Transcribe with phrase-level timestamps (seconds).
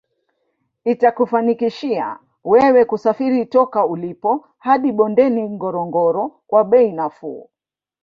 [0.85, 7.49] Itakufanikishia wewe kusafiri toka ulipo hadi bondeni Ngorongoro kwa bei nafuu